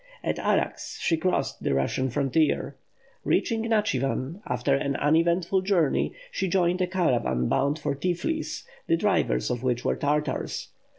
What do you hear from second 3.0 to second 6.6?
Reaching Natchivan after an uneventful journey, she